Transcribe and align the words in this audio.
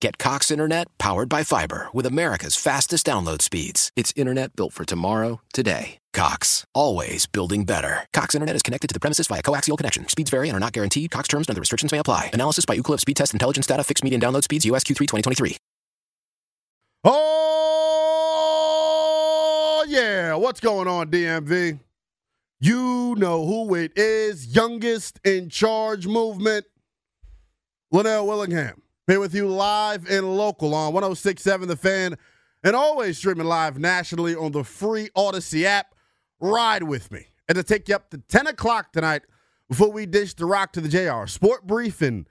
Get 0.00 0.16
Cox 0.16 0.52
Internet 0.52 0.86
powered 0.98 1.28
by 1.28 1.42
fiber 1.42 1.88
with 1.92 2.06
America's 2.06 2.54
fastest 2.54 3.04
download 3.04 3.42
speeds. 3.42 3.90
It's 3.96 4.12
internet 4.14 4.54
built 4.54 4.72
for 4.72 4.84
tomorrow, 4.84 5.40
today. 5.52 5.98
Cox, 6.12 6.64
always 6.72 7.26
building 7.26 7.64
better. 7.64 8.06
Cox 8.12 8.36
Internet 8.36 8.54
is 8.54 8.62
connected 8.62 8.86
to 8.88 8.94
the 8.94 9.00
premises 9.00 9.26
via 9.26 9.42
coaxial 9.42 9.76
connection. 9.76 10.06
Speeds 10.06 10.30
vary 10.30 10.48
and 10.48 10.56
are 10.56 10.60
not 10.60 10.72
guaranteed. 10.72 11.10
Cox 11.10 11.26
terms 11.26 11.48
and 11.48 11.54
other 11.54 11.60
restrictions 11.60 11.90
may 11.90 11.98
apply. 11.98 12.30
Analysis 12.32 12.64
by 12.64 12.76
Ookla 12.76 13.00
Speed 13.00 13.16
Test 13.16 13.32
Intelligence 13.32 13.66
Data. 13.66 13.82
Fixed 13.82 14.04
median 14.04 14.20
download 14.20 14.44
speeds. 14.44 14.64
USQ3 14.64 14.98
2023. 14.98 15.56
Oh, 17.04 17.14
yeah. 19.88 20.34
What's 20.36 20.60
going 20.60 20.86
on, 20.86 21.10
DMV? 21.10 21.80
You 22.60 23.16
know 23.18 23.44
who 23.46 23.74
it 23.74 23.98
is. 23.98 24.46
Youngest 24.54 25.18
in 25.24 25.48
charge 25.48 26.06
movement. 26.06 26.66
Lynell 27.92 28.26
Willingham. 28.26 28.82
Here 29.08 29.20
with 29.20 29.34
you 29.34 29.48
live 29.48 30.06
and 30.10 30.36
local 30.36 30.74
on 30.74 30.92
1067 30.92 31.66
The 31.66 31.76
Fan 31.76 32.18
and 32.62 32.76
always 32.76 33.16
streaming 33.16 33.46
live 33.46 33.78
nationally 33.78 34.36
on 34.36 34.52
the 34.52 34.62
free 34.62 35.08
Audacy 35.16 35.64
app. 35.64 35.94
Ride 36.40 36.82
with 36.82 37.10
me. 37.10 37.28
And 37.48 37.56
to 37.56 37.62
take 37.62 37.88
you 37.88 37.94
up 37.94 38.10
to 38.10 38.18
10 38.18 38.48
o'clock 38.48 38.92
tonight 38.92 39.22
before 39.66 39.90
we 39.90 40.04
dish 40.04 40.34
the 40.34 40.44
rock 40.44 40.74
to 40.74 40.82
the 40.82 40.90
JR 40.90 41.26
Sport 41.26 41.66
Briefing. 41.66 42.26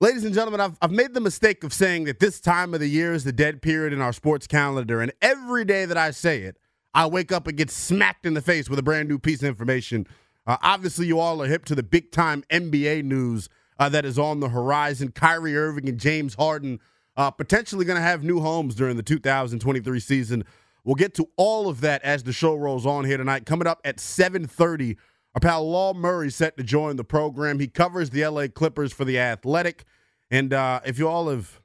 Ladies 0.00 0.24
and 0.24 0.32
gentlemen, 0.32 0.62
I've, 0.62 0.78
I've 0.80 0.90
made 0.90 1.12
the 1.12 1.20
mistake 1.20 1.62
of 1.62 1.74
saying 1.74 2.04
that 2.04 2.20
this 2.20 2.40
time 2.40 2.72
of 2.72 2.80
the 2.80 2.88
year 2.88 3.12
is 3.12 3.24
the 3.24 3.30
dead 3.30 3.60
period 3.60 3.92
in 3.92 4.00
our 4.00 4.14
sports 4.14 4.46
calendar. 4.46 5.02
And 5.02 5.12
every 5.20 5.66
day 5.66 5.84
that 5.84 5.98
I 5.98 6.12
say 6.12 6.40
it, 6.40 6.56
I 6.94 7.06
wake 7.06 7.32
up 7.32 7.46
and 7.46 7.58
get 7.58 7.70
smacked 7.70 8.24
in 8.24 8.32
the 8.32 8.40
face 8.40 8.70
with 8.70 8.78
a 8.78 8.82
brand 8.82 9.10
new 9.10 9.18
piece 9.18 9.42
of 9.42 9.48
information. 9.48 10.06
Uh, 10.46 10.56
obviously, 10.62 11.06
you 11.06 11.18
all 11.18 11.42
are 11.42 11.46
hip 11.46 11.66
to 11.66 11.74
the 11.74 11.82
big 11.82 12.12
time 12.12 12.44
NBA 12.50 13.04
news 13.04 13.50
uh, 13.82 13.88
that 13.88 14.04
is 14.04 14.16
on 14.16 14.38
the 14.38 14.48
horizon. 14.48 15.10
Kyrie 15.10 15.56
Irving 15.56 15.88
and 15.88 15.98
James 15.98 16.34
Harden 16.34 16.78
uh, 17.16 17.32
potentially 17.32 17.84
going 17.84 17.96
to 17.96 18.02
have 18.02 18.22
new 18.22 18.38
homes 18.38 18.76
during 18.76 18.96
the 18.96 19.02
2023 19.02 19.98
season. 19.98 20.44
We'll 20.84 20.94
get 20.94 21.14
to 21.14 21.28
all 21.36 21.68
of 21.68 21.80
that 21.80 22.00
as 22.04 22.22
the 22.22 22.32
show 22.32 22.54
rolls 22.54 22.86
on 22.86 23.04
here 23.04 23.16
tonight. 23.16 23.44
Coming 23.44 23.66
up 23.66 23.80
at 23.84 23.96
7:30, 23.96 24.96
our 25.34 25.40
pal 25.40 25.68
Law 25.68 25.94
Murray 25.94 26.30
set 26.30 26.56
to 26.58 26.62
join 26.62 26.94
the 26.94 27.02
program. 27.02 27.58
He 27.58 27.66
covers 27.66 28.10
the 28.10 28.24
LA 28.24 28.46
Clippers 28.46 28.92
for 28.92 29.04
the 29.04 29.18
Athletic, 29.18 29.84
and 30.30 30.52
uh, 30.52 30.78
if 30.86 30.96
you 31.00 31.08
all 31.08 31.28
have 31.28 31.60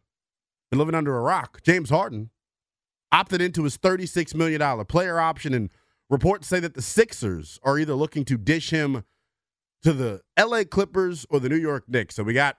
been 0.72 0.80
living 0.80 0.96
under 0.96 1.16
a 1.16 1.22
rock, 1.22 1.62
James 1.62 1.92
Harden 1.92 2.32
opted 3.12 3.42
into 3.42 3.64
his 3.64 3.78
36 3.78 4.34
million 4.34 4.60
dollar 4.60 4.86
player 4.86 5.20
option, 5.20 5.54
and 5.54 5.70
reports 6.10 6.48
say 6.48 6.60
that 6.60 6.74
the 6.74 6.82
Sixers 6.82 7.60
are 7.62 7.78
either 7.78 7.94
looking 7.94 8.26
to 8.26 8.40
dish 8.40 8.72
him 8.72 9.04
to 9.84 9.94
the 9.94 10.22
LA 10.40 10.64
Clippers 10.64 11.26
or 11.30 11.40
the 11.40 11.50
New 11.50 11.58
York 11.58 11.86
Knicks. 11.88 12.16
So 12.16 12.24
we 12.24 12.34
got 12.34 12.58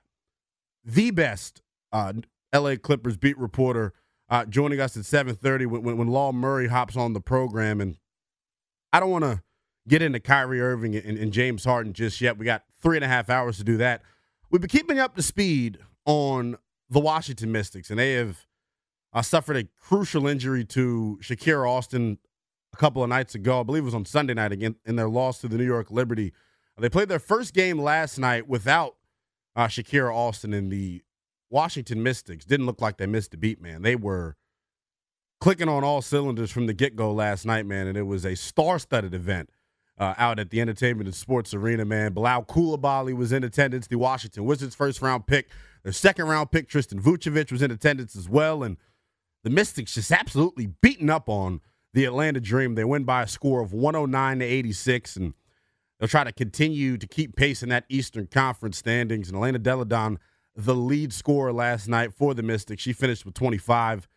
the 0.84 1.10
best 1.10 1.62
uh, 1.92 2.14
LA 2.54 2.76
Clippers 2.76 3.16
beat 3.16 3.38
reporter 3.38 3.92
uh, 4.30 4.44
joining 4.44 4.80
us 4.80 4.96
at 4.96 5.04
7:30 5.04 5.66
when, 5.66 5.96
when, 5.96 6.08
Law 6.08 6.32
Murray 6.32 6.68
hops 6.68 6.96
on 6.96 7.12
the 7.12 7.20
program. 7.20 7.80
And 7.80 7.96
I 8.92 9.00
don't 9.00 9.10
want 9.10 9.24
to 9.24 9.42
get 9.86 10.02
into 10.02 10.20
Kyrie 10.20 10.60
Irving 10.60 10.94
and, 10.96 11.18
and, 11.18 11.32
James 11.32 11.64
Harden 11.64 11.94
just 11.94 12.20
yet. 12.20 12.36
We 12.36 12.44
got 12.44 12.64
three 12.80 12.96
and 12.96 13.04
a 13.04 13.08
half 13.08 13.30
hours 13.30 13.56
to 13.56 13.64
do 13.64 13.78
that. 13.78 14.02
We've 14.50 14.60
been 14.60 14.68
keeping 14.68 14.98
up 14.98 15.16
to 15.16 15.22
speed 15.22 15.78
on 16.04 16.56
the 16.90 17.00
Washington 17.00 17.52
Mystics, 17.52 17.90
and 17.90 17.98
they 17.98 18.12
have 18.14 18.46
uh, 19.12 19.22
suffered 19.22 19.56
a 19.56 19.64
crucial 19.80 20.26
injury 20.26 20.64
to 20.66 21.18
Shakira 21.22 21.68
Austin 21.68 22.18
a 22.72 22.76
couple 22.76 23.02
of 23.02 23.08
nights 23.08 23.34
ago. 23.34 23.60
I 23.60 23.62
believe 23.62 23.82
it 23.82 23.86
was 23.86 23.94
on 23.94 24.04
Sunday 24.04 24.34
night 24.34 24.52
again 24.52 24.76
in 24.84 24.96
their 24.96 25.08
loss 25.08 25.40
to 25.40 25.48
the 25.48 25.56
New 25.56 25.64
York 25.64 25.90
Liberty. 25.90 26.32
They 26.78 26.89
played 26.89 27.09
their 27.09 27.19
first 27.19 27.55
game 27.55 27.78
last 27.81 28.19
night 28.19 28.49
without 28.49 28.97
uh, 29.56 29.66
Shakira 29.66 30.15
Austin, 30.15 30.53
and 30.55 30.71
the 30.71 31.03
Washington 31.50 32.03
Mystics 32.03 32.44
didn't 32.44 32.66
look 32.66 32.81
like 32.81 32.99
they 32.99 33.06
missed 33.06 33.34
a 33.34 33.37
beat, 33.37 33.61
man. 33.61 33.83
They 33.83 33.97
were 33.97 34.37
clicking 35.41 35.69
on 35.69 35.84
all 35.84 36.03
cylinders 36.03 36.50
from 36.50 36.66
the 36.66 36.75
get 36.75 36.97
go 36.97 37.12
last 37.12 37.44
night, 37.44 37.66
man, 37.66 37.87
and 37.87 37.97
it 37.97 38.03
was 38.03 38.25
a 38.25 38.34
star 38.34 38.78
studded 38.78 39.15
event. 39.15 39.50
Uh, 39.97 40.15
out 40.16 40.39
at 40.39 40.50
the 40.50 40.61
Entertainment 40.61 41.09
and 41.09 41.15
Sports 41.15 41.53
Arena, 41.53 41.84
man. 41.84 42.12
Bilal 42.12 42.44
Coulibaly 42.44 43.16
was 43.16 43.33
in 43.33 43.43
attendance, 43.43 43.89
the 43.89 43.99
Washington 43.99 44.45
Wizards' 44.45 44.77
first 44.77 45.03
round 45.03 45.27
pick. 45.27 45.49
Their 45.83 45.93
second 45.93 46.27
round 46.27 46.53
pick, 46.53 46.69
Tristan 46.69 47.03
Vukcevic, 47.03 47.50
was 47.50 47.62
in 47.62 47.72
attendance 47.72 48.15
as 48.15 48.28
well. 48.28 48.62
And 48.62 48.77
the 49.43 49.50
Mystics 49.50 49.95
just 49.95 50.12
absolutely 50.12 50.69
beaten 50.83 51.10
up 51.10 51.28
on 51.28 51.60
the 51.95 52.05
Atlanta 52.05 52.39
Dream. 52.39 52.77
They 52.77 52.84
win 52.84 53.03
by 53.03 53.25
a 53.25 53.27
score 53.27 53.60
of 53.60 53.72
109 53.72 54.39
to 54.39 54.45
86. 54.45 55.16
And 55.16 55.34
They'll 55.98 56.09
try 56.09 56.25
to 56.25 56.32
continue 56.32 56.97
to 56.97 57.06
keep 57.06 57.36
pace 57.36 57.62
in 57.62 57.69
that 57.70 57.84
Eastern 57.88 58.26
Conference 58.26 58.78
standings. 58.78 59.28
And 59.28 59.36
Elena 59.36 59.59
Delle 59.59 59.84
Donne, 59.84 60.19
the 60.54 60.75
lead 60.75 61.12
scorer 61.12 61.53
last 61.53 61.88
night 61.88 62.12
for 62.12 62.34
the 62.34 62.42
Mystics, 62.42 62.82
she 62.82 62.92
finished 62.92 63.25
with 63.25 63.34
25. 63.34 64.09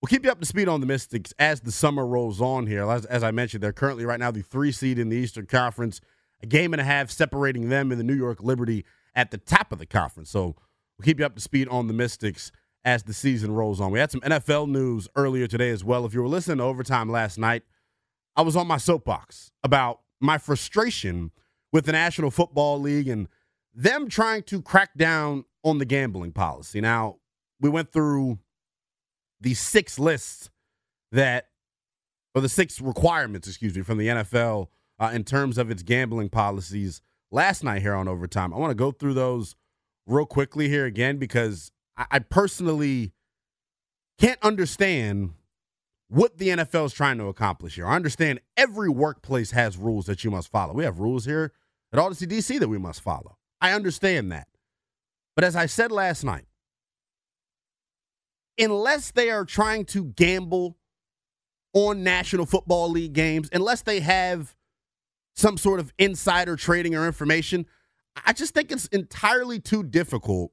We'll 0.00 0.08
keep 0.08 0.24
you 0.24 0.30
up 0.30 0.40
to 0.40 0.46
speed 0.46 0.68
on 0.68 0.80
the 0.80 0.86
Mystics 0.86 1.32
as 1.38 1.60
the 1.60 1.72
summer 1.72 2.06
rolls 2.06 2.40
on 2.40 2.66
here. 2.66 2.90
As, 2.90 3.06
as 3.06 3.22
I 3.22 3.30
mentioned, 3.30 3.62
they're 3.62 3.72
currently 3.72 4.04
right 4.04 4.18
now 4.18 4.30
the 4.30 4.42
three 4.42 4.72
seed 4.72 4.98
in 4.98 5.08
the 5.08 5.16
Eastern 5.16 5.46
Conference, 5.46 6.00
a 6.42 6.46
game 6.46 6.74
and 6.74 6.80
a 6.80 6.84
half 6.84 7.10
separating 7.10 7.68
them 7.68 7.90
and 7.90 8.00
the 8.00 8.04
New 8.04 8.16
York 8.16 8.42
Liberty 8.42 8.84
at 9.14 9.30
the 9.30 9.38
top 9.38 9.72
of 9.72 9.78
the 9.78 9.86
conference. 9.86 10.30
So 10.30 10.56
we'll 10.98 11.04
keep 11.04 11.20
you 11.20 11.26
up 11.26 11.36
to 11.36 11.40
speed 11.40 11.68
on 11.68 11.86
the 11.86 11.92
Mystics 11.92 12.50
as 12.84 13.04
the 13.04 13.14
season 13.14 13.52
rolls 13.52 13.80
on. 13.80 13.92
We 13.92 13.98
had 13.98 14.10
some 14.10 14.20
NFL 14.22 14.68
news 14.68 15.08
earlier 15.14 15.46
today 15.46 15.70
as 15.70 15.84
well. 15.84 16.04
If 16.04 16.14
you 16.14 16.20
were 16.20 16.28
listening 16.28 16.58
to 16.58 16.64
overtime 16.64 17.08
last 17.08 17.38
night, 17.38 17.62
I 18.34 18.42
was 18.42 18.56
on 18.56 18.66
my 18.66 18.78
soapbox 18.78 19.52
about 19.62 20.00
my 20.22 20.38
frustration 20.38 21.32
with 21.72 21.84
the 21.84 21.92
National 21.92 22.30
Football 22.30 22.80
League 22.80 23.08
and 23.08 23.28
them 23.74 24.08
trying 24.08 24.42
to 24.44 24.62
crack 24.62 24.94
down 24.96 25.44
on 25.64 25.78
the 25.78 25.84
gambling 25.84 26.32
policy. 26.32 26.80
Now, 26.80 27.16
we 27.60 27.68
went 27.68 27.92
through 27.92 28.38
the 29.40 29.54
six 29.54 29.98
lists 29.98 30.50
that, 31.10 31.48
or 32.34 32.40
the 32.40 32.48
six 32.48 32.80
requirements, 32.80 33.48
excuse 33.48 33.74
me, 33.74 33.82
from 33.82 33.98
the 33.98 34.08
NFL 34.08 34.68
uh, 34.98 35.10
in 35.12 35.24
terms 35.24 35.58
of 35.58 35.70
its 35.70 35.82
gambling 35.82 36.28
policies 36.28 37.02
last 37.30 37.64
night 37.64 37.82
here 37.82 37.94
on 37.94 38.08
Overtime. 38.08 38.54
I 38.54 38.58
want 38.58 38.70
to 38.70 38.76
go 38.76 38.92
through 38.92 39.14
those 39.14 39.56
real 40.06 40.26
quickly 40.26 40.68
here 40.68 40.84
again 40.84 41.18
because 41.18 41.72
I, 41.96 42.06
I 42.12 42.18
personally 42.20 43.12
can't 44.18 44.38
understand 44.42 45.32
what 46.12 46.36
the 46.36 46.48
NFL 46.48 46.84
is 46.84 46.92
trying 46.92 47.16
to 47.16 47.28
accomplish 47.28 47.76
here. 47.76 47.86
I 47.86 47.96
understand 47.96 48.40
every 48.54 48.90
workplace 48.90 49.52
has 49.52 49.78
rules 49.78 50.04
that 50.06 50.24
you 50.24 50.30
must 50.30 50.50
follow. 50.50 50.74
We 50.74 50.84
have 50.84 50.98
rules 50.98 51.24
here 51.24 51.52
at 51.90 51.98
Audacy 51.98 52.26
DC 52.26 52.60
that 52.60 52.68
we 52.68 52.76
must 52.76 53.00
follow. 53.00 53.38
I 53.62 53.72
understand 53.72 54.30
that. 54.30 54.46
But 55.34 55.44
as 55.44 55.56
I 55.56 55.64
said 55.64 55.90
last 55.90 56.22
night, 56.22 56.44
unless 58.58 59.10
they 59.10 59.30
are 59.30 59.46
trying 59.46 59.86
to 59.86 60.04
gamble 60.04 60.76
on 61.72 62.04
National 62.04 62.44
Football 62.44 62.90
League 62.90 63.14
games, 63.14 63.48
unless 63.50 63.80
they 63.80 64.00
have 64.00 64.54
some 65.34 65.56
sort 65.56 65.80
of 65.80 65.94
insider 65.98 66.56
trading 66.56 66.94
or 66.94 67.06
information, 67.06 67.64
I 68.26 68.34
just 68.34 68.52
think 68.52 68.70
it's 68.70 68.84
entirely 68.88 69.60
too 69.60 69.82
difficult 69.82 70.52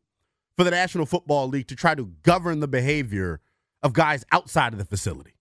for 0.56 0.64
the 0.64 0.72
National 0.72 1.06
Football 1.06 1.50
League 1.50 1.68
to 1.68 1.76
try 1.76 1.96
to 1.96 2.06
govern 2.24 2.62
the 2.62 2.68
behavior 2.70 3.42
of 3.84 3.92
guys 3.92 4.24
outside 4.32 4.72
of 4.72 4.80
the 4.80 4.86
facility. 4.86 5.34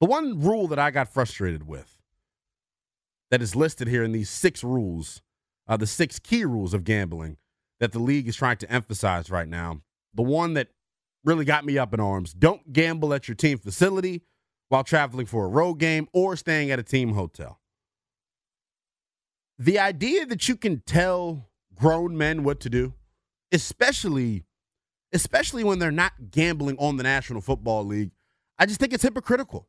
The 0.00 0.06
one 0.06 0.40
rule 0.40 0.68
that 0.68 0.78
I 0.78 0.90
got 0.90 1.12
frustrated 1.12 1.66
with 1.66 1.98
that 3.30 3.42
is 3.42 3.56
listed 3.56 3.88
here 3.88 4.04
in 4.04 4.12
these 4.12 4.28
six 4.28 4.62
rules, 4.62 5.22
uh, 5.66 5.76
the 5.76 5.86
six 5.86 6.18
key 6.18 6.44
rules 6.44 6.74
of 6.74 6.84
gambling 6.84 7.38
that 7.80 7.92
the 7.92 7.98
league 7.98 8.28
is 8.28 8.36
trying 8.36 8.56
to 8.58 8.70
emphasize 8.70 9.30
right 9.30 9.48
now, 9.48 9.80
the 10.14 10.22
one 10.22 10.54
that 10.54 10.68
really 11.24 11.44
got 11.44 11.64
me 11.64 11.76
up 11.76 11.92
in 11.92 12.00
arms 12.00 12.32
don't 12.32 12.72
gamble 12.72 13.12
at 13.12 13.28
your 13.28 13.34
team 13.34 13.58
facility 13.58 14.22
while 14.68 14.84
traveling 14.84 15.26
for 15.26 15.44
a 15.44 15.48
road 15.48 15.74
game 15.74 16.08
or 16.12 16.36
staying 16.36 16.70
at 16.70 16.78
a 16.78 16.82
team 16.82 17.12
hotel. 17.12 17.60
The 19.58 19.78
idea 19.78 20.26
that 20.26 20.48
you 20.48 20.56
can 20.56 20.82
tell 20.86 21.48
grown 21.74 22.16
men 22.16 22.44
what 22.44 22.60
to 22.60 22.70
do, 22.70 22.94
especially 23.52 24.44
especially 25.12 25.64
when 25.64 25.78
they're 25.78 25.90
not 25.90 26.30
gambling 26.30 26.76
on 26.78 26.96
the 26.96 27.02
National 27.02 27.40
Football 27.40 27.84
League, 27.84 28.10
I 28.58 28.66
just 28.66 28.80
think 28.80 28.92
it's 28.92 29.04
hypocritical. 29.04 29.68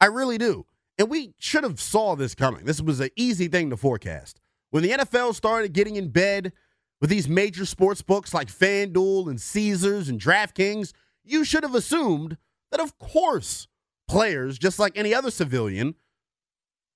I 0.00 0.06
really 0.06 0.38
do. 0.38 0.66
And 0.98 1.08
we 1.08 1.34
should 1.38 1.64
have 1.64 1.80
saw 1.80 2.16
this 2.16 2.34
coming. 2.34 2.64
This 2.64 2.80
was 2.80 3.00
an 3.00 3.10
easy 3.16 3.48
thing 3.48 3.70
to 3.70 3.76
forecast. 3.76 4.40
When 4.70 4.82
the 4.82 4.90
NFL 4.90 5.34
started 5.34 5.72
getting 5.72 5.96
in 5.96 6.08
bed 6.08 6.52
with 7.00 7.10
these 7.10 7.28
major 7.28 7.64
sports 7.64 8.02
books 8.02 8.34
like 8.34 8.48
FanDuel 8.48 9.28
and 9.28 9.40
Caesars 9.40 10.08
and 10.08 10.20
DraftKings, 10.20 10.92
you 11.24 11.44
should 11.44 11.62
have 11.62 11.74
assumed 11.74 12.36
that, 12.70 12.80
of 12.80 12.98
course, 12.98 13.68
players, 14.08 14.58
just 14.58 14.78
like 14.78 14.96
any 14.96 15.14
other 15.14 15.30
civilian, 15.30 15.94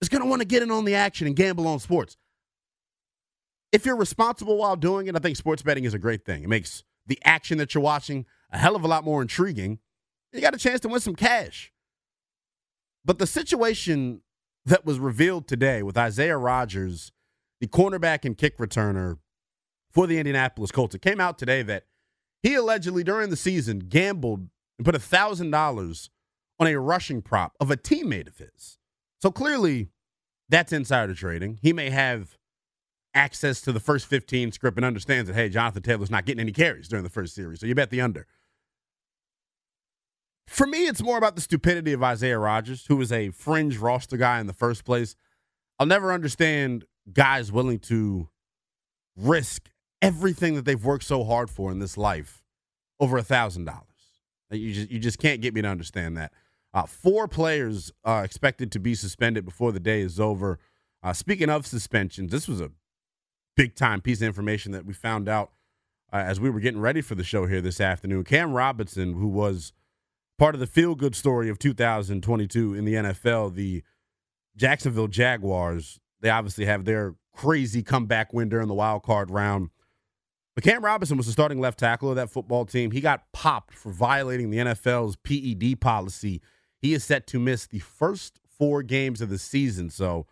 is 0.01 0.09
going 0.09 0.23
to 0.23 0.29
want 0.29 0.43
to 0.43 0.49
get 0.49 0.63
in 0.63 0.71
on 0.71 0.85
the 0.85 0.95
action 0.95 1.27
and 1.27 1.37
gamble 1.37 1.69
on 1.69 1.79
sports. 1.79 2.17
If 3.71 3.87
you're 3.87 3.97
responsible 3.97 4.59
while 4.59 4.77
doing 4.77 5.07
it, 5.07 5.17
I 5.17 5.19
think 5.19 5.37
sports 5.37 5.63
betting 5.63 5.85
is 5.85 5.95
a 5.95 5.99
great 5.99 6.25
thing. 6.25 6.43
It 6.43 6.49
makes 6.49 6.85
the 7.07 7.19
action 7.25 7.59
that 7.59 7.75
you're 7.75 7.83
watching 7.83 8.27
a 8.51 8.59
hell 8.59 8.77
of 8.77 8.85
a 8.85 8.89
lot 8.89 9.05
more 9.05 9.23
intriguing. 9.23 9.79
You 10.33 10.41
got 10.41 10.55
a 10.55 10.59
chance 10.59 10.81
to 10.81 10.89
win 10.89 11.01
some 11.01 11.15
cash. 11.15 11.72
But 13.05 13.19
the 13.19 13.27
situation 13.27 14.23
that 14.65 14.85
was 14.85 14.99
revealed 14.99 15.49
today 15.49 15.83
with 15.83 15.97
Isaiah 15.97 16.39
Rodgers, 16.39 17.13
the 17.61 17.67
cornerback 17.67 18.25
and 18.25 18.37
kick 18.37 18.59
returner 18.59 19.19
for 19.91 20.07
the 20.07 20.19
Indianapolis 20.19 20.71
Colts, 20.71 20.95
it 20.95 21.03
came 21.03 21.21
out 21.21 21.39
today 21.39 21.63
that 21.63 21.85
he 22.43 22.55
allegedly 22.55 23.05
during 23.05 23.31
the 23.31 23.37
season 23.37 23.81
gambled 23.81 24.49
and 24.79 24.85
put 24.85 24.95
$1,000 24.95 26.09
on 26.59 26.67
a 26.67 26.79
rushing 26.79 27.23
prop 27.23 27.57
of 27.61 27.71
a 27.71 27.77
teammate 27.77 28.29
of 28.29 28.39
his. 28.39 28.79
So 29.21 29.31
clearly, 29.31 29.89
that's 30.49 30.73
insider 30.73 31.15
trading. 31.15 31.59
He 31.63 31.73
may 31.73 31.91
have 31.91 32.37
access 33.15 33.61
to 33.63 33.73
the 33.73 33.81
first 33.81 34.07
15 34.07 34.53
script 34.53 34.77
and 34.79 34.85
understands 34.85 35.29
that, 35.29 35.35
hey, 35.35 35.49
Jonathan 35.49 35.83
Taylor's 35.83 36.11
not 36.11 36.25
getting 36.25 36.41
any 36.41 36.53
carries 36.53 36.89
during 36.89 37.05
the 37.05 37.11
first 37.11 37.35
series. 37.35 37.61
So 37.61 37.67
you 37.67 37.75
bet 37.75 37.91
the 37.91 38.01
under. 38.01 38.27
For 40.47 40.67
me, 40.67 40.87
it's 40.87 41.03
more 41.03 41.19
about 41.19 41.35
the 41.35 41.43
stupidity 41.43 41.93
of 41.93 42.03
Isaiah 42.03 42.39
Rodgers, 42.39 42.87
who 42.87 42.97
was 42.97 43.13
a 43.13 43.31
fringe 43.31 43.79
roster 43.79 44.17
guy 44.17 44.41
in 44.41 44.47
the 44.47 44.53
first 44.53 44.85
place. 44.85 45.15
I'll 45.79 45.87
never 45.87 46.13
understand 46.13 46.85
guys 47.13 47.51
willing 47.51 47.79
to 47.81 48.29
risk 49.17 49.71
everything 50.01 50.55
that 50.57 50.65
they've 50.65 50.85
worked 50.85 51.05
so 51.05 51.25
hard 51.25 51.49
for 51.49 51.71
in 51.71 51.79
this 51.79 51.97
life 51.97 52.43
over 53.01 53.17
a 53.17 53.23
thousand 53.23 53.65
dollars. 53.65 53.87
You 54.51 54.73
just 54.73 54.91
you 54.91 54.99
just 54.99 55.19
can't 55.19 55.41
get 55.41 55.55
me 55.55 55.63
to 55.63 55.69
understand 55.69 56.17
that. 56.19 56.33
Uh, 56.75 56.85
four 56.85 57.29
players 57.29 57.93
uh, 58.05 58.23
expected 58.25 58.73
to 58.73 58.79
be 58.79 58.95
suspended 58.95 59.45
before 59.45 59.73
the 59.73 59.81
day 59.81 60.01
is 60.01 60.19
over. 60.21 60.59
Uh, 61.03 61.13
speaking 61.13 61.51
of 61.51 61.67
suspensions, 61.67 62.31
this 62.31 62.49
was 62.49 62.61
a 62.61 62.71
big 63.57 63.75
time 63.75 64.01
piece 64.01 64.21
of 64.21 64.27
information 64.27 64.73
that 64.73 64.85
we 64.85 64.93
found 64.93 65.29
out 65.29 65.53
uh, 66.13 66.17
as 66.17 66.41
we 66.41 66.51
were 66.51 66.61
getting 66.61 66.81
ready 66.81 67.01
for 67.01 67.15
the 67.15 67.25
show 67.25 67.47
here 67.47 67.61
this 67.61 67.81
afternoon. 67.81 68.25
Cam 68.25 68.53
Robinson, 68.53 69.15
who 69.15 69.29
was 69.29 69.73
part 70.43 70.57
of 70.57 70.61
the 70.61 70.67
feel 70.67 70.97
good 70.97 71.15
story 71.15 71.49
of 71.49 71.57
2022 71.57 72.75
in 72.75 72.85
the 72.85 72.95
NFL, 72.95 73.55
the 73.55 73.81
Jacksonville 74.57 75.07
Jaguars, 75.07 76.01
they 76.21 76.31
obviously 76.31 76.65
have 76.65 76.85
their 76.85 77.15
crazy 77.33 77.81
comeback 77.81 78.33
win 78.33 78.49
during 78.49 78.67
the 78.67 78.75
wild 78.75 79.05
card 79.05 79.31
round. 79.31 79.71
But 80.57 80.65
Cam 80.65 80.85
Robinson 80.85 81.17
was 81.17 81.27
the 81.27 81.33
starting 81.33 81.61
left 81.61 81.79
tackle 81.79 82.11
of 82.11 82.17
that 82.17 82.29
football 82.29 82.65
team. 82.65 82.91
He 82.91 83.01
got 83.01 83.23
popped 83.33 83.75
for 83.75 83.93
violating 83.93 84.51
the 84.51 84.59
NFL's 84.59 85.15
PED 85.15 85.81
policy. 85.81 86.43
He 86.81 86.93
is 86.93 87.05
set 87.05 87.29
to 87.29 87.39
miss 87.39 87.69
the 87.69 87.79
first 87.79 88.41
four 88.59 88.83
games 88.83 89.21
of 89.21 89.29
the 89.29 89.39
season. 89.39 89.91
So 89.91 90.27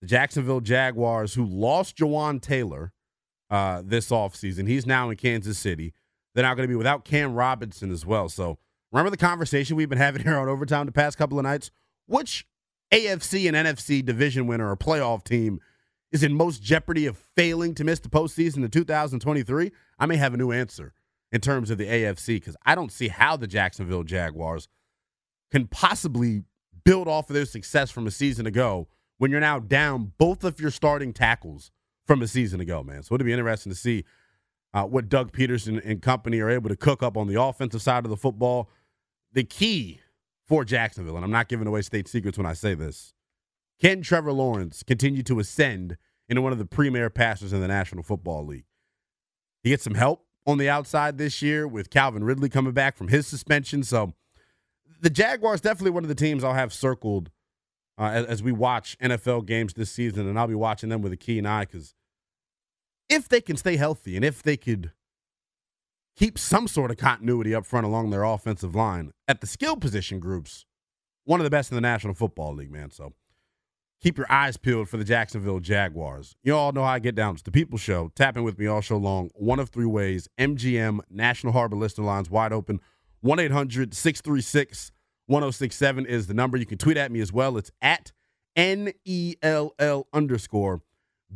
the 0.00 0.06
Jacksonville 0.06 0.60
Jaguars, 0.60 1.34
who 1.34 1.44
lost 1.44 1.98
Jawaan 1.98 2.40
Taylor 2.40 2.94
uh, 3.50 3.82
this 3.84 4.08
offseason, 4.08 4.66
he's 4.66 4.86
now 4.86 5.10
in 5.10 5.16
Kansas 5.18 5.58
City. 5.58 5.92
They're 6.34 6.42
now 6.42 6.54
going 6.54 6.66
to 6.66 6.72
be 6.72 6.74
without 6.74 7.04
Cam 7.04 7.34
Robinson 7.34 7.90
as 7.90 8.06
well. 8.06 8.30
So 8.30 8.56
remember 8.92 9.10
the 9.10 9.16
conversation 9.16 9.76
we've 9.76 9.88
been 9.88 9.98
having 9.98 10.22
here 10.24 10.36
on 10.36 10.48
overtime 10.48 10.86
the 10.86 10.92
past 10.92 11.18
couple 11.18 11.38
of 11.38 11.44
nights? 11.44 11.70
Which 12.06 12.46
AFC 12.92 13.48
and 13.48 13.56
NFC 13.56 14.04
division 14.04 14.46
winner 14.46 14.70
or 14.70 14.76
playoff 14.76 15.24
team 15.24 15.60
is 16.10 16.22
in 16.22 16.34
most 16.34 16.62
jeopardy 16.62 17.06
of 17.06 17.16
failing 17.34 17.74
to 17.74 17.84
miss 17.84 18.00
the 18.00 18.08
postseason 18.08 18.58
in 18.58 18.70
2023? 18.70 19.72
I 19.98 20.06
may 20.06 20.16
have 20.16 20.34
a 20.34 20.36
new 20.36 20.52
answer 20.52 20.92
in 21.30 21.40
terms 21.40 21.70
of 21.70 21.78
the 21.78 21.86
AFC 21.86 22.36
because 22.36 22.56
I 22.64 22.74
don't 22.74 22.92
see 22.92 23.08
how 23.08 23.36
the 23.36 23.46
Jacksonville 23.46 24.04
Jaguars 24.04 24.68
can 25.50 25.66
possibly 25.66 26.44
build 26.84 27.08
off 27.08 27.30
of 27.30 27.34
their 27.34 27.46
success 27.46 27.90
from 27.90 28.06
a 28.06 28.10
season 28.10 28.46
ago 28.46 28.88
when 29.18 29.30
you're 29.30 29.40
now 29.40 29.58
down 29.58 30.12
both 30.18 30.44
of 30.44 30.60
your 30.60 30.70
starting 30.70 31.12
tackles 31.12 31.70
from 32.06 32.22
a 32.22 32.28
season 32.28 32.60
ago, 32.60 32.82
man. 32.82 33.02
So 33.02 33.14
it'll 33.14 33.24
be 33.24 33.32
interesting 33.32 33.72
to 33.72 33.78
see 33.78 34.04
uh, 34.74 34.84
what 34.84 35.08
Doug 35.08 35.32
Pederson 35.32 35.80
and 35.84 36.02
company 36.02 36.40
are 36.40 36.50
able 36.50 36.68
to 36.68 36.76
cook 36.76 37.02
up 37.02 37.16
on 37.16 37.28
the 37.28 37.40
offensive 37.40 37.82
side 37.82 38.04
of 38.04 38.10
the 38.10 38.16
football. 38.16 38.68
The 39.32 39.44
key 39.44 40.00
for 40.46 40.64
Jacksonville, 40.64 41.16
and 41.16 41.24
I'm 41.24 41.30
not 41.30 41.48
giving 41.48 41.66
away 41.66 41.82
state 41.82 42.08
secrets 42.08 42.36
when 42.36 42.46
I 42.46 42.52
say 42.52 42.74
this, 42.74 43.14
can 43.80 44.02
Trevor 44.02 44.32
Lawrence 44.32 44.82
continue 44.82 45.22
to 45.24 45.40
ascend 45.40 45.96
into 46.28 46.42
one 46.42 46.52
of 46.52 46.58
the 46.58 46.66
premier 46.66 47.10
passers 47.10 47.52
in 47.52 47.60
the 47.60 47.68
National 47.68 48.02
Football 48.02 48.46
League? 48.46 48.66
He 49.62 49.70
gets 49.70 49.84
some 49.84 49.94
help 49.94 50.26
on 50.46 50.58
the 50.58 50.68
outside 50.68 51.18
this 51.18 51.40
year 51.42 51.66
with 51.66 51.90
Calvin 51.90 52.24
Ridley 52.24 52.48
coming 52.48 52.72
back 52.72 52.96
from 52.96 53.08
his 53.08 53.26
suspension. 53.26 53.82
So 53.82 54.12
the 55.00 55.10
Jaguars 55.10 55.60
definitely 55.60 55.90
one 55.90 56.04
of 56.04 56.08
the 56.08 56.14
teams 56.14 56.44
I'll 56.44 56.54
have 56.54 56.72
circled 56.72 57.30
uh, 57.98 58.10
as, 58.12 58.26
as, 58.26 58.42
we 58.42 58.52
watch 58.52 58.96
NFL 59.00 59.46
games 59.46 59.74
this 59.74 59.90
season, 59.90 60.26
and 60.26 60.38
I'll 60.38 60.46
be 60.46 60.54
watching 60.54 60.88
them 60.88 61.02
with 61.02 61.12
a 61.12 61.16
keen 61.16 61.44
eye 61.44 61.66
because 61.66 61.94
if 63.08 63.28
they 63.28 63.40
can 63.40 63.56
stay 63.56 63.76
healthy 63.76 64.16
and 64.16 64.24
if 64.24 64.42
they 64.42 64.56
could 64.56 64.92
keep 66.16 66.38
some 66.38 66.68
sort 66.68 66.90
of 66.90 66.96
continuity 66.96 67.54
up 67.54 67.64
front 67.64 67.86
along 67.86 68.10
their 68.10 68.24
offensive 68.24 68.74
line 68.74 69.12
at 69.28 69.40
the 69.40 69.46
skill 69.46 69.76
position 69.76 70.20
groups, 70.20 70.64
one 71.24 71.40
of 71.40 71.44
the 71.44 71.50
best 71.50 71.70
in 71.70 71.74
the 71.74 71.80
National 71.80 72.14
Football 72.14 72.54
League, 72.54 72.70
man. 72.70 72.90
So 72.90 73.12
keep 74.00 74.18
your 74.18 74.30
eyes 74.30 74.56
peeled 74.56 74.88
for 74.88 74.96
the 74.96 75.04
Jacksonville 75.04 75.60
Jaguars. 75.60 76.34
You 76.42 76.56
all 76.56 76.72
know 76.72 76.82
how 76.82 76.90
I 76.90 76.98
get 76.98 77.14
down. 77.14 77.34
It's 77.34 77.42
the 77.42 77.50
People 77.50 77.78
Show. 77.78 78.10
Tapping 78.14 78.42
with 78.42 78.58
me 78.58 78.66
all 78.66 78.80
show 78.80 78.96
long. 78.96 79.30
One 79.34 79.58
of 79.58 79.70
three 79.70 79.86
ways. 79.86 80.28
MGM 80.38 81.00
National 81.10 81.52
Harbor 81.52 81.76
Listener 81.76 82.04
Lines 82.04 82.30
wide 82.30 82.52
open. 82.52 82.80
1 83.20 83.38
800 83.38 83.94
636 83.94 84.92
1067 85.26 86.06
is 86.06 86.26
the 86.26 86.34
number. 86.34 86.56
You 86.56 86.66
can 86.66 86.78
tweet 86.78 86.96
at 86.96 87.12
me 87.12 87.20
as 87.20 87.32
well. 87.32 87.56
It's 87.56 87.70
at 87.80 88.12
N 88.56 88.92
E 89.04 89.36
L 89.42 89.72
L 89.78 90.06
underscore 90.12 90.82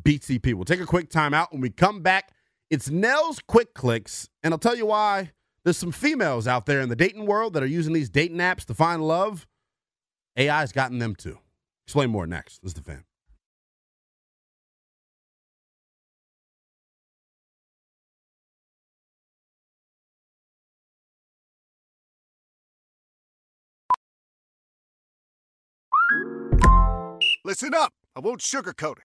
BTP. 0.03 0.55
We'll 0.55 0.65
take 0.65 0.81
a 0.81 0.87
quick 0.87 1.09
timeout. 1.09 1.53
When 1.53 1.61
we 1.61 1.71
come 1.71 2.03
back, 2.03 2.33
it's 2.71 2.91
Nell's 2.91 3.41
Quick 3.47 3.75
Clicks. 3.75 4.29
And 4.43 4.53
I'll 4.53 4.59
tell 4.59 4.77
you 4.77 4.87
why. 4.87 5.33
There's 5.65 5.77
some 5.77 5.93
females 5.93 6.47
out 6.47 6.67
there 6.67 6.81
in 6.81 6.89
the 6.89 6.97
dating 6.97 7.27
world 7.27 7.55
that 7.55 7.63
are 7.63 7.67
using 7.67 7.93
these 7.93 8.09
dating 8.09 8.39
apps 8.39 8.65
to 8.67 8.75
find 8.75 9.07
love. 9.07 9.47
AI's 10.39 10.73
gotten 10.73 10.99
them 10.99 11.15
too. 11.15 11.39
Explain 11.87 12.11
more 12.11 12.27
next. 12.27 12.63
This 12.63 12.71
is 12.71 12.75
the 12.75 12.83
fan. 12.83 13.05
Listen 27.45 27.75
up. 27.75 27.93
I 28.17 28.21
won't 28.21 28.41
sugarcoat 28.41 28.99
it. 28.99 29.05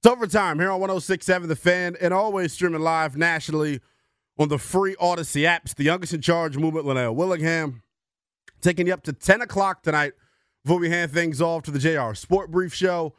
It's 0.00 0.06
overtime 0.06 0.60
here 0.60 0.70
on 0.70 0.78
1067 0.78 1.48
The 1.48 1.56
Fan 1.56 1.96
and 2.00 2.14
always 2.14 2.52
streaming 2.52 2.82
live 2.82 3.16
nationally 3.16 3.80
on 4.38 4.46
the 4.46 4.56
free 4.56 4.94
Audacy 4.94 5.42
apps. 5.42 5.74
The 5.74 5.82
youngest 5.82 6.14
in 6.14 6.20
charge 6.20 6.56
movement, 6.56 6.86
Lynell 6.86 7.16
Willingham, 7.16 7.82
taking 8.60 8.86
you 8.86 8.94
up 8.94 9.02
to 9.02 9.12
10 9.12 9.40
o'clock 9.40 9.82
tonight 9.82 10.12
before 10.62 10.78
we 10.78 10.88
hand 10.88 11.10
things 11.10 11.42
off 11.42 11.64
to 11.64 11.72
the 11.72 11.80
JR 11.80 12.14
Sport 12.14 12.52
Brief 12.52 12.72
Show. 12.72 13.16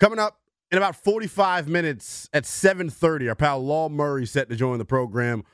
Coming 0.00 0.18
up 0.18 0.40
in 0.72 0.78
about 0.78 0.96
45 0.96 1.68
minutes 1.68 2.28
at 2.32 2.42
7.30, 2.42 3.28
our 3.28 3.36
pal 3.36 3.64
Law 3.64 3.88
Murray 3.88 4.26
set 4.26 4.48
to 4.48 4.56
join 4.56 4.78
the 4.78 4.84
program. 4.84 5.44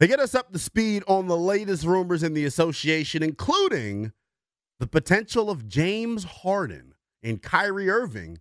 They 0.00 0.06
get 0.06 0.18
us 0.18 0.34
up 0.34 0.50
to 0.54 0.58
speed 0.58 1.02
on 1.06 1.26
the 1.26 1.36
latest 1.36 1.84
rumors 1.84 2.22
in 2.22 2.32
the 2.32 2.46
association, 2.46 3.22
including 3.22 4.12
the 4.80 4.86
potential 4.86 5.50
of 5.50 5.68
James 5.68 6.24
Harden 6.24 6.94
and 7.22 7.42
Kyrie 7.42 7.90
Irving 7.90 8.38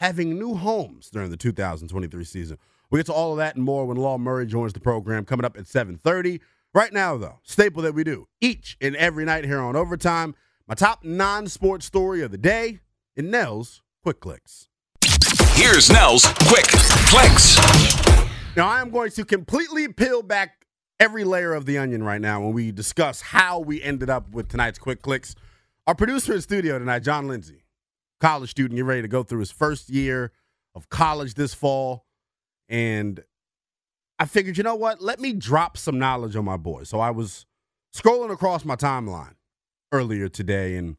having 0.00 0.38
new 0.38 0.54
homes 0.54 1.10
during 1.10 1.30
the 1.30 1.36
2023 1.36 2.24
season. 2.24 2.58
We 2.90 2.98
get 2.98 3.06
to 3.06 3.12
all 3.12 3.32
of 3.32 3.38
that 3.38 3.54
and 3.54 3.64
more 3.64 3.86
when 3.86 3.96
Law 3.96 4.18
Murray 4.18 4.46
joins 4.46 4.72
the 4.72 4.80
program 4.80 5.24
coming 5.24 5.44
up 5.44 5.56
at 5.56 5.66
7:30. 5.66 6.40
Right 6.72 6.92
now, 6.92 7.16
though, 7.16 7.40
staple 7.42 7.82
that 7.82 7.94
we 7.94 8.04
do 8.04 8.28
each 8.40 8.76
and 8.80 8.96
every 8.96 9.24
night 9.24 9.44
here 9.44 9.60
on 9.60 9.76
Overtime. 9.76 10.34
My 10.66 10.74
top 10.74 11.04
non-sports 11.04 11.84
story 11.84 12.22
of 12.22 12.30
the 12.30 12.38
day 12.38 12.80
in 13.16 13.30
Nell's 13.30 13.82
Quick 14.02 14.20
Clicks. 14.20 14.68
Here's 15.54 15.90
Nell's 15.90 16.24
Quick 16.48 16.66
Clicks. 16.68 17.56
Now, 18.56 18.68
I 18.68 18.80
am 18.80 18.90
going 18.90 19.10
to 19.12 19.24
completely 19.24 19.88
peel 19.88 20.22
back 20.22 20.66
every 21.00 21.24
layer 21.24 21.54
of 21.54 21.66
the 21.66 21.76
onion 21.76 22.02
right 22.04 22.20
now 22.20 22.40
when 22.40 22.52
we 22.52 22.70
discuss 22.70 23.20
how 23.20 23.58
we 23.58 23.82
ended 23.82 24.08
up 24.08 24.30
with 24.30 24.48
tonight's 24.48 24.78
Quick 24.78 25.02
Clicks. 25.02 25.34
Our 25.86 25.94
producer 25.94 26.34
in 26.34 26.40
studio 26.40 26.78
tonight, 26.78 27.00
John 27.00 27.26
Lindsay, 27.26 27.64
college 28.20 28.50
student, 28.50 28.76
get 28.76 28.84
ready 28.84 29.02
to 29.02 29.08
go 29.08 29.22
through 29.22 29.40
his 29.40 29.50
first 29.50 29.88
year 29.88 30.32
of 30.74 30.88
college 30.88 31.34
this 31.34 31.54
fall. 31.54 32.06
And 32.68 33.22
I 34.18 34.26
figured, 34.26 34.56
you 34.56 34.62
know 34.62 34.76
what? 34.76 35.00
Let 35.00 35.20
me 35.20 35.32
drop 35.32 35.76
some 35.76 35.98
knowledge 35.98 36.36
on 36.36 36.44
my 36.44 36.56
boy. 36.56 36.84
So 36.84 37.00
I 37.00 37.10
was 37.10 37.46
scrolling 37.94 38.30
across 38.30 38.64
my 38.64 38.76
timeline 38.76 39.34
earlier 39.92 40.28
today, 40.28 40.76
and 40.76 40.96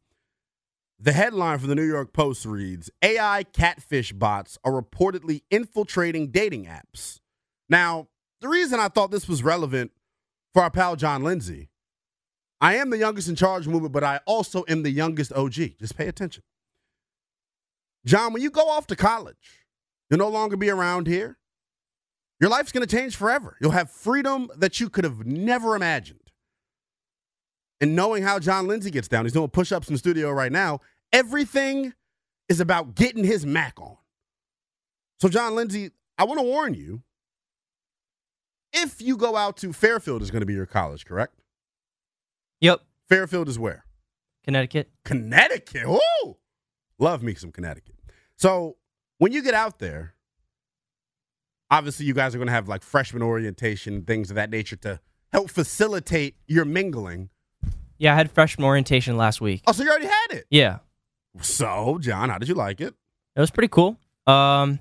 the 1.00 1.14
headline 1.14 1.60
for 1.60 1.68
the 1.68 1.76
New 1.76 1.88
York 1.88 2.14
Post 2.14 2.46
reads 2.46 2.90
AI 3.02 3.44
catfish 3.54 4.12
bots 4.12 4.58
are 4.64 4.72
reportedly 4.72 5.44
infiltrating 5.50 6.30
dating 6.30 6.66
apps. 6.66 7.20
Now, 7.70 8.10
the 8.42 8.50
reason 8.50 8.80
I 8.80 8.88
thought 8.88 9.12
this 9.12 9.30
was 9.30 9.44
relevant 9.44 9.92
for 10.54 10.64
our 10.64 10.72
pal 10.72 10.96
John 10.96 11.24
Lindsay, 11.24 11.70
I 12.60 12.76
am 12.76 12.90
the 12.90 12.98
youngest 12.98 13.30
in 13.30 13.36
charge 13.36 13.68
movement, 13.68 13.94
but 13.94 14.04
I 14.04 14.20
also 14.26 14.64
am 14.68 14.84
the 14.84 14.92
youngest 14.92 15.32
OG. 15.34 15.54
Just 15.80 15.96
pay 15.96 16.08
attention. 16.08 16.44
John, 18.06 18.34
when 18.34 18.42
you 18.42 18.50
go 18.50 18.70
off 18.70 18.88
to 18.88 18.96
college, 18.96 19.66
you'll 20.10 20.20
no 20.20 20.30
longer 20.30 20.58
be 20.58 20.70
around 20.70 21.08
here. 21.08 21.38
Your 22.40 22.50
life's 22.50 22.72
going 22.72 22.86
to 22.86 22.96
change 22.96 23.16
forever. 23.16 23.56
You'll 23.62 23.72
have 23.72 23.92
freedom 23.92 24.50
that 24.58 24.80
you 24.80 24.90
could 24.90 25.04
have 25.04 25.26
never 25.26 25.76
imagined. 25.76 26.20
And 27.80 27.96
knowing 27.96 28.24
how 28.24 28.40
John 28.40 28.68
Lindsay 28.68 28.92
gets 28.92 29.08
down, 29.08 29.26
he's 29.26 29.34
doing 29.34 29.50
push 29.50 29.72
ups 29.72 29.88
in 29.88 29.94
the 29.94 30.00
studio 30.00 30.32
right 30.32 30.52
now. 30.52 30.80
Everything 31.14 31.94
is 32.50 32.60
about 32.60 32.96
getting 32.96 33.24
his 33.24 33.46
Mac 33.46 33.80
on. 33.80 33.98
So, 35.20 35.30
John 35.30 35.56
Lindsay, 35.56 35.92
I 36.18 36.24
want 36.24 36.40
to 36.40 36.46
warn 36.46 36.74
you 36.74 37.04
if 38.74 39.02
you 39.02 39.18
go 39.18 39.36
out 39.36 39.58
to 39.58 39.74
Fairfield, 39.74 40.22
is 40.22 40.32
going 40.32 40.42
to 40.42 40.46
be 40.46 40.54
your 40.54 40.66
college, 40.66 41.06
correct? 41.06 41.42
Yep. 42.62 42.82
Fairfield 43.10 43.50
is 43.50 43.60
where? 43.60 43.86
Connecticut. 44.44 44.90
Connecticut. 45.04 45.88
Woo! 45.88 46.38
Love 47.02 47.24
me 47.24 47.34
some 47.34 47.52
Connecticut. 47.52 47.96
So 48.38 48.78
when 49.18 49.32
you 49.32 49.42
get 49.42 49.56
out 49.56 49.80
there, 49.80 50.14
obviously 51.72 52.06
you 52.06 52.14
guys 52.14 52.36
are 52.36 52.38
going 52.38 52.48
to 52.48 52.54
have 52.54 52.68
like 52.68 52.84
freshman 52.84 53.24
orientation, 53.24 54.04
things 54.04 54.30
of 54.30 54.36
that 54.36 54.52
nature 54.52 54.76
to 54.78 55.00
help 55.34 55.50
facilitate 55.50 56.36
your 56.46 56.64
mingling. 56.64 57.30
Yeah, 57.98 58.14
I 58.14 58.16
had 58.16 58.32
freshman 58.32 58.66
orientation 58.66 59.18
last 59.18 59.42
week. 59.42 59.64
Oh, 59.66 59.72
so 59.72 59.84
you 59.84 59.90
already 59.90 60.06
had 60.06 60.28
it? 60.32 60.46
Yeah. 60.52 60.80
So, 61.42 61.98
John, 62.00 62.30
how 62.30 62.38
did 62.38 62.48
you 62.48 62.56
like 62.56 62.80
it? 62.80 62.94
It 63.36 63.40
was 63.40 63.50
pretty 63.50 63.70
cool. 63.70 63.98
Um, 64.28 64.80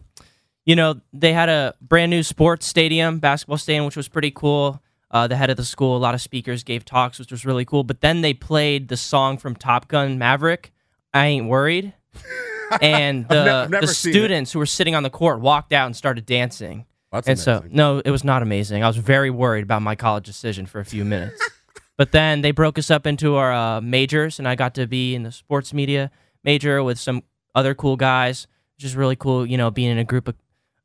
you 0.66 0.76
know, 0.76 1.00
they 1.14 1.32
had 1.32 1.48
a 1.48 1.74
brand 1.80 2.10
new 2.10 2.22
sports 2.22 2.66
stadium, 2.66 3.18
basketball 3.18 3.56
stadium, 3.56 3.86
which 3.86 3.96
was 3.96 4.08
pretty 4.08 4.30
cool. 4.30 4.82
Uh, 5.10 5.26
the 5.26 5.36
head 5.36 5.48
of 5.48 5.56
the 5.56 5.64
school, 5.64 5.96
a 5.96 5.98
lot 5.98 6.14
of 6.14 6.20
speakers 6.20 6.64
gave 6.64 6.84
talks, 6.84 7.18
which 7.18 7.30
was 7.30 7.46
really 7.46 7.64
cool. 7.64 7.82
But 7.82 8.02
then 8.02 8.20
they 8.20 8.34
played 8.34 8.88
the 8.88 8.96
song 8.96 9.38
from 9.38 9.56
Top 9.56 9.88
Gun 9.88 10.18
Maverick, 10.18 10.72
I 11.14 11.26
Ain't 11.26 11.48
Worried. 11.48 11.94
And 12.80 13.22
ne- 13.28 13.34
the, 13.34 13.78
the 13.80 13.86
students 13.88 14.52
who 14.52 14.60
were 14.60 14.66
sitting 14.66 14.94
on 14.94 15.02
the 15.02 15.10
court 15.10 15.40
walked 15.40 15.72
out 15.72 15.86
and 15.86 15.96
started 15.96 16.24
dancing. 16.24 16.86
That's 17.10 17.26
and 17.26 17.38
so, 17.38 17.64
no, 17.68 17.98
it 17.98 18.10
was 18.12 18.22
not 18.22 18.42
amazing. 18.42 18.84
I 18.84 18.86
was 18.86 18.96
very 18.96 19.30
worried 19.30 19.64
about 19.64 19.82
my 19.82 19.96
college 19.96 20.24
decision 20.24 20.66
for 20.66 20.78
a 20.78 20.84
few 20.84 21.04
minutes. 21.04 21.42
but 21.96 22.12
then 22.12 22.42
they 22.42 22.52
broke 22.52 22.78
us 22.78 22.88
up 22.88 23.06
into 23.06 23.34
our 23.34 23.52
uh, 23.52 23.80
majors, 23.80 24.38
and 24.38 24.46
I 24.46 24.54
got 24.54 24.76
to 24.76 24.86
be 24.86 25.16
in 25.16 25.24
the 25.24 25.32
sports 25.32 25.74
media 25.74 26.12
major 26.44 26.82
with 26.84 26.98
some 26.98 27.24
other 27.56 27.74
cool 27.74 27.96
guys, 27.96 28.46
which 28.76 28.84
is 28.84 28.94
really 28.94 29.16
cool, 29.16 29.44
you 29.44 29.56
know, 29.56 29.72
being 29.72 29.90
in 29.90 29.98
a 29.98 30.04
group 30.04 30.28
of, 30.28 30.36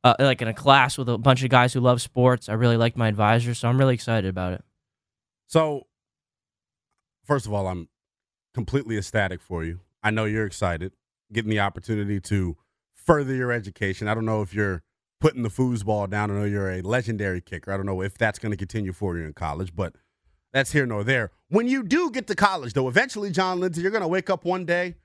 uh, 0.04 0.16
like 0.18 0.42
in 0.42 0.48
a 0.48 0.54
class 0.54 0.98
with 0.98 1.08
a 1.08 1.20
bunch 1.20 1.44
of 1.44 1.50
guys 1.50 1.74
who 1.74 1.80
love 1.80 2.02
sports. 2.02 2.50
I 2.50 2.54
really 2.54 2.78
liked 2.78 2.98
my 2.98 3.08
advisor, 3.08 3.54
so 3.54 3.70
I'm 3.70 3.78
really 3.78 3.94
excited 3.94 4.28
about 4.28 4.54
it. 4.54 4.64
So, 5.46 5.86
first 7.26 7.46
of 7.46 7.54
all, 7.54 7.68
I'm 7.68 7.90
completely 8.56 8.98
ecstatic 8.98 9.40
for 9.40 9.64
you. 9.64 9.82
I 10.02 10.10
know 10.10 10.26
you're 10.26 10.48
excited 10.48 10.94
getting 11.32 11.50
the 11.50 11.60
opportunity 11.60 12.20
to 12.22 12.58
further 12.94 13.34
your 13.34 13.52
education. 13.52 14.08
I 14.08 14.14
don't 14.14 14.26
know 14.26 14.42
if 14.42 14.54
you're 14.54 14.84
putting 15.20 15.44
the 15.44 15.50
foosball 15.50 16.10
down. 16.10 16.32
I 16.32 16.36
know 16.36 16.44
you're 16.46 16.72
a 16.72 16.82
legendary 16.82 17.42
kicker. 17.42 17.72
I 17.72 17.78
don't 17.78 17.86
know 17.86 18.02
if 18.02 18.18
that's 18.18 18.40
going 18.40 18.52
to 18.52 18.58
continue 18.58 18.94
for 18.94 19.18
you 19.18 19.26
in 19.26 19.34
college, 19.34 19.76
but 19.76 19.94
that's 20.54 20.72
here 20.72 20.86
nor 20.86 21.04
there. 21.04 21.32
When 21.50 21.68
you 21.68 21.84
do 21.84 22.12
get 22.12 22.28
to 22.28 22.36
college, 22.36 22.74
though, 22.74 22.88
eventually, 22.88 23.32
John 23.32 23.60
Lindsay, 23.60 23.82
you're 23.82 23.92
going 23.92 24.02
to 24.02 24.08
wake 24.08 24.30
up 24.30 24.46
one 24.46 24.66
day 24.66 24.96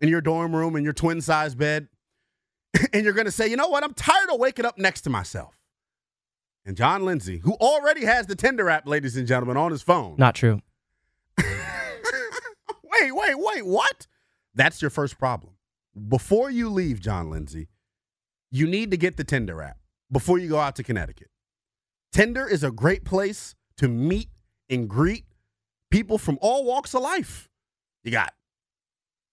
in 0.00 0.08
your 0.08 0.20
dorm 0.20 0.54
room 0.54 0.76
in 0.76 0.84
your 0.84 0.92
twin 0.92 1.20
size 1.20 1.54
bed, 1.54 1.88
and 2.92 3.04
you're 3.04 3.12
going 3.12 3.26
to 3.26 3.32
say, 3.32 3.48
you 3.48 3.56
know 3.56 3.68
what? 3.68 3.82
I'm 3.84 3.94
tired 3.94 4.30
of 4.30 4.38
waking 4.38 4.66
up 4.66 4.78
next 4.78 5.02
to 5.02 5.10
myself. 5.10 5.58
And 6.66 6.76
John 6.76 7.04
Lindsay, 7.04 7.38
who 7.38 7.54
already 7.54 8.04
has 8.06 8.26
the 8.26 8.34
Tinder 8.34 8.70
app, 8.70 8.86
ladies 8.86 9.16
and 9.16 9.26
gentlemen, 9.26 9.56
on 9.56 9.70
his 9.70 9.82
phone. 9.82 10.16
Not 10.18 10.34
true. 10.34 10.60
wait, 11.38 13.12
wait, 13.12 13.34
wait, 13.36 13.66
what? 13.66 14.06
That's 14.54 14.80
your 14.80 14.90
first 14.90 15.18
problem. 15.18 15.54
Before 16.08 16.50
you 16.50 16.68
leave, 16.68 17.00
John 17.00 17.30
Lindsay, 17.30 17.68
you 18.50 18.66
need 18.66 18.90
to 18.90 18.96
get 18.96 19.16
the 19.16 19.24
Tinder 19.24 19.62
app 19.62 19.78
before 20.10 20.38
you 20.38 20.48
go 20.48 20.58
out 20.58 20.76
to 20.76 20.82
Connecticut. 20.82 21.28
Tinder 22.12 22.46
is 22.46 22.62
a 22.62 22.70
great 22.70 23.04
place 23.04 23.54
to 23.76 23.88
meet 23.88 24.28
and 24.70 24.88
greet 24.88 25.24
people 25.90 26.18
from 26.18 26.38
all 26.40 26.64
walks 26.64 26.94
of 26.94 27.02
life. 27.02 27.48
You 28.04 28.12
got 28.12 28.32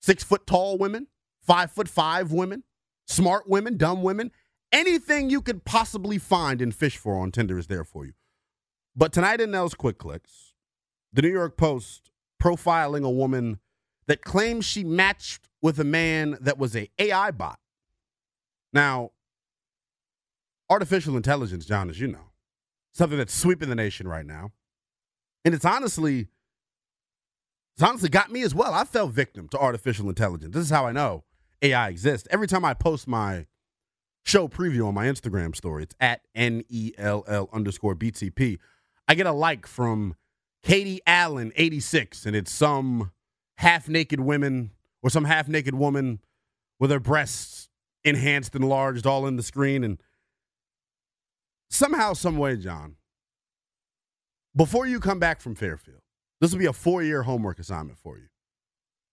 six 0.02 0.24
foot 0.24 0.48
tall 0.48 0.78
women, 0.78 1.08
five 1.42 1.72
foot 1.72 1.88
five 1.88 2.32
women, 2.32 2.64
smart 3.08 3.48
women, 3.48 3.78
dumb 3.78 4.02
women. 4.02 4.32
Anything 4.72 5.30
you 5.30 5.42
could 5.42 5.66
possibly 5.66 6.18
find 6.18 6.62
and 6.62 6.74
fish 6.74 6.98
for 6.98 7.20
on 7.20 7.32
Tinder 7.32 7.60
is 7.60 7.68
there 7.68 7.84
for 7.84 8.06
you. 8.06 8.14
But 8.96 9.12
tonight 9.14 9.42
in 9.42 9.52
Nell's 9.52 9.74
Quick 9.74 9.98
Clicks, 9.98 10.54
the 11.14 11.22
New 11.22 11.32
York 11.32 11.58
Post 11.58 12.10
profiling 12.42 13.06
a 13.06 13.10
woman 13.10 13.60
that 14.08 14.24
claims 14.24 14.66
she 14.66 14.84
matched 14.84 15.48
with 15.62 15.80
a 15.80 15.84
man 15.84 16.38
that 16.42 16.58
was 16.58 16.76
a 16.76 16.90
AI 17.00 17.32
bot. 17.32 17.60
Now, 18.74 19.12
artificial 20.70 21.18
intelligence, 21.18 21.66
John, 21.66 21.90
as 21.90 22.00
you 22.00 22.08
know, 22.08 22.32
something 22.94 23.18
that's 23.18 23.34
sweeping 23.34 23.70
the 23.70 23.76
nation 23.76 24.08
right 24.08 24.26
now. 24.26 24.52
And 25.44 25.54
it's 25.54 25.66
honestly, 25.66 26.28
it's 27.76 27.84
honestly 27.84 28.10
got 28.10 28.32
me 28.32 28.44
as 28.44 28.56
well. 28.56 28.74
I 28.74 28.84
fell 28.84 29.08
victim 29.08 29.48
to 29.50 29.60
artificial 29.60 30.08
intelligence. 30.10 30.54
This 30.54 30.66
is 30.66 30.70
how 30.70 30.86
I 30.86 30.92
know 30.92 31.24
AI 31.62 31.90
exists. 31.90 32.28
Every 32.32 32.48
time 32.48 32.64
I 32.64 32.74
post 32.74 33.08
my 33.08 33.48
show 34.24 34.48
preview 34.48 34.88
on 34.88 34.94
my 34.94 35.06
Instagram 35.08 35.56
story, 35.56 35.84
it's 35.84 35.96
at 36.00 36.22
N 36.36 36.64
E 36.70 36.94
L 36.98 37.24
L 37.28 37.50
underscore 37.52 37.96
BTP. 37.96 38.58
I 39.08 39.16
get 39.16 39.26
a 39.26 39.32
like 39.32 39.68
from 39.68 40.16
Katie 40.64 41.02
Allen, 41.08 41.52
86, 41.56 42.26
and 42.26 42.36
it's 42.36 42.52
some 42.52 43.12
half 43.62 43.88
naked 43.88 44.20
women 44.20 44.72
or 45.04 45.10
some 45.12 45.26
half 45.26 45.48
naked 45.48 45.76
woman 45.76 46.20
with 46.80 46.90
her 46.90 47.00
breasts 47.00 47.70
enhanced, 48.04 48.56
enlarged, 48.56 49.06
all 49.06 49.28
in 49.28 49.36
the 49.36 49.44
screen. 49.44 49.84
And 49.84 50.02
somehow, 51.70 52.14
some 52.14 52.38
way, 52.38 52.58
John, 52.58 52.96
before 54.56 54.88
you 54.88 55.00
come 55.00 55.20
back 55.20 55.40
from 55.40 55.54
Fairfield, 55.54 56.02
this 56.40 56.52
will 56.52 56.58
be 56.58 56.66
a 56.66 56.74
four 56.74 57.04
year 57.04 57.22
homework 57.22 57.60
assignment 57.60 58.00
for 58.00 58.18
you. 58.18 58.30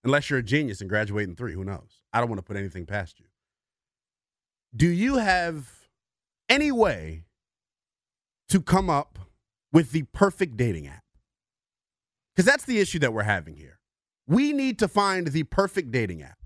Unless 0.03 0.31
you're 0.31 0.39
a 0.39 0.43
genius 0.43 0.81
and 0.81 0.89
graduate 0.89 1.29
in 1.29 1.35
three, 1.35 1.53
who 1.53 1.63
knows? 1.63 2.01
I 2.11 2.19
don't 2.19 2.29
want 2.29 2.39
to 2.39 2.43
put 2.43 2.57
anything 2.57 2.87
past 2.87 3.19
you. 3.19 3.27
Do 4.75 4.87
you 4.87 5.17
have 5.17 5.69
any 6.47 6.71
way 6.71 7.25
to 8.47 8.61
come 8.61 8.89
up 8.89 9.19
with 9.71 9.91
the 9.91 10.03
perfect 10.11 10.57
dating 10.57 10.87
app? 10.87 11.03
Because 12.35 12.45
that's 12.45 12.65
the 12.65 12.79
issue 12.79 12.97
that 12.99 13.13
we're 13.13 13.21
having 13.21 13.55
here. 13.55 13.78
We 14.29 14.53
need 14.53 14.79
to 14.79 14.87
find 14.87 15.27
the 15.27 15.43
perfect 15.43 15.91
dating 15.91 16.21
app. 16.21 16.37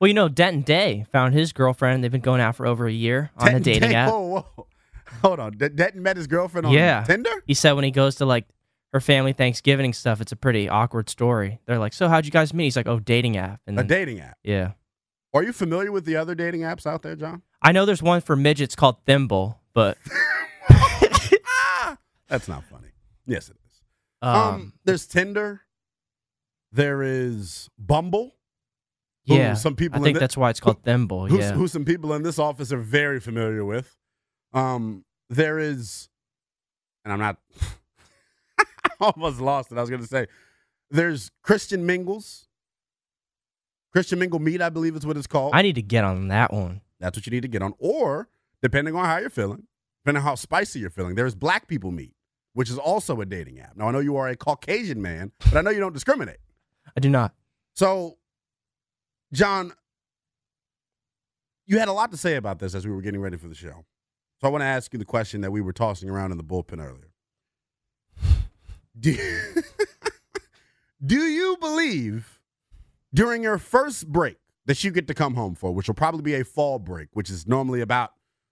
Well, 0.00 0.08
you 0.08 0.14
know, 0.14 0.28
Denton 0.28 0.62
Day 0.62 1.06
found 1.12 1.32
his 1.32 1.52
girlfriend. 1.52 2.04
They've 2.04 2.10
been 2.12 2.20
going 2.20 2.40
out 2.40 2.56
for 2.56 2.66
over 2.66 2.86
a 2.86 2.92
year 2.92 3.30
on 3.38 3.46
Denton 3.46 3.62
the 3.62 3.72
dating 3.72 3.88
Day- 3.90 3.94
app. 3.94 4.10
Whoa, 4.10 4.44
whoa. 4.56 4.66
Hold 5.22 5.40
on. 5.40 5.52
De- 5.56 5.70
Denton 5.70 6.02
met 6.02 6.16
his 6.16 6.26
girlfriend 6.26 6.66
on 6.66 6.72
Yeah. 6.72 7.02
Tinder? 7.04 7.30
He 7.46 7.54
said 7.54 7.72
when 7.72 7.84
he 7.84 7.90
goes 7.90 8.16
to 8.16 8.26
like 8.26 8.46
her 8.92 9.00
family 9.00 9.32
Thanksgiving 9.32 9.92
stuff, 9.92 10.20
it's 10.20 10.32
a 10.32 10.36
pretty 10.36 10.68
awkward 10.68 11.08
story. 11.08 11.60
They're 11.66 11.78
like, 11.78 11.92
"So 11.94 12.08
how'd 12.08 12.24
you 12.26 12.30
guys 12.30 12.52
meet?" 12.54 12.64
He's 12.64 12.76
like, 12.76 12.86
"Oh, 12.88 12.98
dating 13.00 13.36
app." 13.36 13.60
And 13.66 13.78
A 13.80 13.84
dating 13.84 14.20
app. 14.20 14.36
yeah, 14.44 14.72
Are 15.34 15.42
you 15.42 15.52
familiar 15.52 15.92
with 15.92 16.04
the 16.04 16.16
other 16.16 16.34
dating 16.34 16.60
apps 16.62 16.86
out 16.86 17.02
there, 17.02 17.16
John? 17.16 17.42
I 17.62 17.72
know 17.72 17.84
there's 17.84 18.02
one 18.02 18.20
for 18.20 18.34
midgets 18.36 18.74
called 18.76 18.96
Thimble, 19.06 19.60
but 19.74 19.98
That's 22.28 22.48
not 22.48 22.64
funny. 22.64 22.88
Yes, 23.26 23.48
it 23.48 23.56
is. 23.66 23.80
um, 24.22 24.36
Um, 24.36 24.72
there's 24.84 25.06
Tinder. 25.06 25.62
There 26.72 27.02
is 27.02 27.68
Bumble. 27.78 28.34
who 29.26 29.34
yeah, 29.36 29.54
some 29.54 29.74
people 29.74 29.96
I 29.96 29.98
in 29.98 30.04
think 30.04 30.16
thi- 30.16 30.20
that's 30.20 30.36
why 30.36 30.50
it's 30.50 30.60
called 30.60 30.82
Thimble. 30.82 31.26
who, 31.26 31.38
Yeah, 31.38 31.52
who 31.52 31.68
some 31.68 31.84
people 31.84 32.12
in 32.14 32.22
this 32.22 32.38
office 32.38 32.72
are 32.72 32.78
very 32.78 33.20
familiar 33.20 33.64
with. 33.64 33.96
Um, 34.52 35.04
there 35.30 35.58
is, 35.58 36.08
and 37.04 37.12
I'm 37.12 37.18
not. 37.20 37.36
I 38.58 38.64
almost 39.00 39.40
lost 39.40 39.70
it. 39.72 39.78
I 39.78 39.80
was 39.80 39.90
going 39.90 40.02
to 40.02 40.08
say, 40.08 40.26
there's 40.90 41.30
Christian 41.42 41.84
Mingles. 41.86 42.46
Christian 43.92 44.18
Mingle 44.18 44.38
Meet, 44.38 44.60
I 44.60 44.68
believe 44.68 44.94
is 44.96 45.06
what 45.06 45.16
it's 45.16 45.26
called. 45.26 45.52
I 45.54 45.62
need 45.62 45.74
to 45.76 45.82
get 45.82 46.04
on 46.04 46.28
that 46.28 46.52
one. 46.52 46.82
That's 47.00 47.16
what 47.16 47.26
you 47.26 47.30
need 47.30 47.42
to 47.42 47.48
get 47.48 47.62
on. 47.62 47.74
Or 47.78 48.28
depending 48.62 48.94
on 48.94 49.04
how 49.04 49.18
you're 49.18 49.30
feeling, 49.30 49.64
depending 50.04 50.22
on 50.22 50.26
how 50.28 50.34
spicy 50.34 50.80
you're 50.80 50.90
feeling, 50.90 51.14
there's 51.14 51.34
Black 51.34 51.68
People 51.68 51.90
Meet, 51.90 52.12
which 52.52 52.70
is 52.70 52.78
also 52.78 53.20
a 53.20 53.26
dating 53.26 53.60
app. 53.60 53.76
Now 53.76 53.88
I 53.88 53.90
know 53.92 54.00
you 54.00 54.16
are 54.16 54.28
a 54.28 54.36
Caucasian 54.36 55.00
man, 55.00 55.32
but 55.40 55.56
I 55.56 55.60
know 55.62 55.70
you 55.70 55.80
don't 55.80 55.94
discriminate. 55.94 56.36
I 56.96 57.00
do 57.00 57.08
not. 57.08 57.34
So, 57.74 58.18
John, 59.32 59.72
you 61.66 61.78
had 61.78 61.88
a 61.88 61.92
lot 61.92 62.10
to 62.12 62.16
say 62.16 62.36
about 62.36 62.58
this 62.58 62.74
as 62.74 62.86
we 62.86 62.92
were 62.92 63.02
getting 63.02 63.20
ready 63.20 63.36
for 63.36 63.48
the 63.48 63.54
show. 63.54 63.84
So 64.40 64.46
I 64.46 64.50
want 64.50 64.62
to 64.62 64.66
ask 64.66 64.92
you 64.92 64.98
the 64.98 65.04
question 65.04 65.40
that 65.42 65.50
we 65.50 65.60
were 65.60 65.72
tossing 65.72 66.08
around 66.08 66.30
in 66.32 66.38
the 66.38 66.44
bullpen 66.44 66.78
earlier. 66.84 67.12
Do 68.98 69.12
you, 69.12 69.62
do 71.06 71.16
you 71.20 71.56
believe 71.60 72.40
during 73.14 73.44
your 73.44 73.58
first 73.58 74.08
break 74.08 74.38
that 74.66 74.82
you 74.82 74.90
get 74.90 75.06
to 75.06 75.14
come 75.14 75.34
home 75.34 75.54
for, 75.54 75.72
which 75.72 75.86
will 75.86 75.94
probably 75.94 76.22
be 76.22 76.34
a 76.34 76.44
fall 76.44 76.80
break, 76.80 77.08
which 77.12 77.30
is 77.30 77.46
normally 77.46 77.80
about 77.80 78.10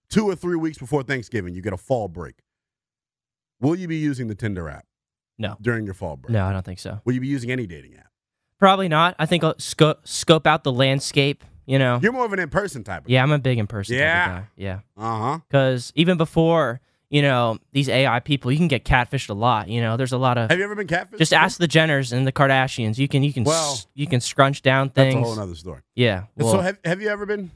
two 0.08 0.24
or 0.28 0.36
three 0.36 0.54
weeks 0.54 0.78
before 0.78 1.02
Thanksgiving, 1.02 1.52
you 1.52 1.62
get 1.62 1.72
a 1.72 1.76
fall 1.76 2.06
break. 2.06 2.36
Will 3.60 3.74
you 3.74 3.88
be 3.88 3.96
using 3.96 4.28
the 4.28 4.36
Tinder 4.36 4.68
app 4.68 4.86
No, 5.36 5.56
during 5.60 5.84
your 5.84 5.94
fall 5.94 6.16
break? 6.16 6.32
no, 6.32 6.44
I 6.46 6.52
don't 6.52 6.64
think 6.64 6.78
so. 6.78 7.00
Will 7.04 7.14
you 7.14 7.20
be 7.20 7.26
using 7.28 7.50
any 7.50 7.66
dating 7.66 7.96
app? 7.96 8.05
Probably 8.58 8.88
not. 8.88 9.14
I 9.18 9.26
think 9.26 9.44
I'll 9.44 9.54
scope 9.58 10.06
scope 10.06 10.46
out 10.46 10.64
the 10.64 10.72
landscape. 10.72 11.44
You 11.66 11.78
know. 11.80 11.98
You're 12.02 12.12
more 12.12 12.24
of 12.24 12.32
an 12.32 12.38
in-person 12.38 12.84
type 12.84 13.04
of 13.04 13.10
Yeah, 13.10 13.22
I'm 13.22 13.32
a 13.32 13.38
big 13.38 13.58
in 13.58 13.66
person 13.66 13.96
Yeah. 13.96 14.26
guy. 14.28 14.44
Yeah. 14.56 14.78
Uh-huh. 14.96 15.40
Because 15.48 15.92
even 15.96 16.16
before, 16.16 16.80
you 17.10 17.22
know, 17.22 17.58
these 17.72 17.88
AI 17.88 18.20
people, 18.20 18.52
you 18.52 18.56
can 18.58 18.68
get 18.68 18.84
catfished 18.84 19.30
a 19.30 19.34
lot. 19.34 19.68
You 19.68 19.80
know, 19.80 19.96
there's 19.96 20.12
a 20.12 20.16
lot 20.18 20.38
of. 20.38 20.48
Have 20.50 20.58
you 20.60 20.64
ever 20.64 20.76
been 20.76 20.86
catfished? 20.86 21.18
Just 21.18 21.32
ask 21.32 21.58
the 21.58 21.66
Jenners 21.66 22.12
and 22.12 22.24
the 22.26 22.30
Kardashians. 22.32 22.98
You 22.98 23.08
can 23.08 23.22
you 23.24 23.32
can 23.32 23.42
Well, 23.44 23.72
s- 23.72 23.86
you 23.94 24.06
can 24.06 24.20
scrunch 24.20 24.62
down 24.62 24.90
things. 24.90 25.14
That's 25.14 25.26
a 25.26 25.28
whole 25.34 25.40
other 25.40 25.54
story. 25.56 25.80
yeah. 25.96 26.24
Well, 26.36 26.52
so 26.52 26.60
have, 26.60 26.78
have 26.84 27.02
you 27.02 27.08
ever 27.08 27.26
been 27.26 27.50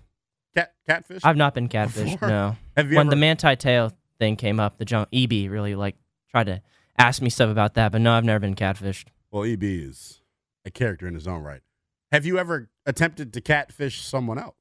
cat 0.57 0.73
catfish? 0.89 1.23
I've 1.25 1.37
not 1.37 1.55
been 1.55 1.69
catfished. 1.69 2.13
Before? 2.13 2.29
No. 2.29 2.57
Have 2.77 2.91
you 2.91 2.97
when 2.97 3.07
ever- 3.07 3.11
the 3.15 3.21
Manti 3.21 3.55
Te'o 3.57 3.93
thing 4.19 4.35
came 4.37 4.59
up, 4.59 4.79
the 4.79 4.85
jump 4.85 5.09
EB 5.13 5.31
really 5.51 5.75
like 5.77 5.95
tried 6.33 6.45
to 6.47 6.63
ask 6.99 7.23
me 7.23 7.31
stuff 7.31 7.49
about 7.51 7.75
that, 7.75 7.93
but 7.93 8.01
no, 8.01 8.13
I've 8.13 8.25
never 8.25 8.41
been 8.41 8.55
catfished. 8.57 9.05
well, 9.31 9.45
EB 9.45 9.63
is 9.63 10.20
a 10.65 10.71
character 10.71 11.07
in 11.07 11.15
his 11.15 11.27
own 11.27 11.43
right. 11.43 11.61
Have 12.13 12.27
you 12.27 12.39
ever 12.39 12.71
attempted 12.87 13.33
to 13.35 13.41
catfish 13.41 14.03
someone 14.03 14.39
else? 14.39 14.57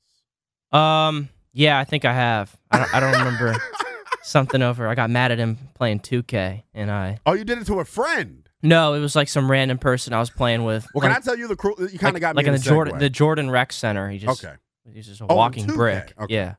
Um. 0.72 1.30
Yeah, 1.52 1.80
I 1.80 1.84
think 1.84 2.06
I 2.06 2.14
have. 2.14 2.56
I 2.70 2.78
don't, 2.78 2.94
I 2.94 3.00
don't 3.00 3.12
remember 3.14 3.56
something 4.22 4.62
over. 4.62 4.88
I 4.88 4.94
got 4.94 5.10
mad 5.10 5.32
at 5.32 5.40
him 5.40 5.58
playing 5.74 6.02
2K, 6.02 6.64
and 6.76 6.92
I. 6.92 7.18
Oh, 7.26 7.34
you 7.34 7.44
did 7.44 7.58
it 7.58 7.66
to 7.68 7.80
a 7.80 7.86
friend. 7.86 8.48
No, 8.62 8.94
it 8.94 9.00
was 9.00 9.16
like 9.16 9.30
some 9.30 9.50
random 9.50 9.80
person 9.80 10.14
I 10.14 10.20
was 10.20 10.30
playing 10.30 10.64
with. 10.64 10.88
Well, 10.94 11.02
can 11.02 11.10
like, 11.10 11.20
I 11.20 11.22
tell 11.22 11.38
you 11.38 11.48
the 11.48 11.56
cruel? 11.56 11.76
You 11.80 11.98
kind 11.98 12.10
of 12.10 12.14
like, 12.14 12.22
got 12.22 12.36
me 12.36 12.42
like 12.42 12.48
in 12.48 12.54
the 12.54 12.60
the 12.60 12.64
Jordan 12.66 12.98
the 13.00 13.10
Jordan 13.10 13.50
Rec 13.50 13.74
Center. 13.74 14.10
He 14.10 14.20
just 14.20 14.44
Okay. 14.44 14.56
He's 14.94 15.08
just 15.08 15.22
a 15.22 15.26
Oh, 15.28 15.36
walking 15.36 15.66
2K. 15.66 15.76
brick. 15.76 16.14
Okay. 16.20 16.34
Yeah. 16.34 16.56